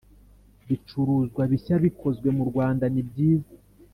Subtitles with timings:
[0.67, 3.53] bicuruzwa bishya bikozwe murwanda nibyiza